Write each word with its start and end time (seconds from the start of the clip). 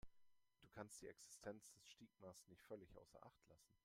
Du 0.61 0.67
kannst 0.67 0.99
die 1.03 1.07
Existenz 1.07 1.69
des 1.73 1.87
Stigmas 1.87 2.47
nicht 2.47 2.63
völlig 2.63 2.97
außer 2.97 3.23
Acht 3.23 3.47
lassen. 3.47 3.77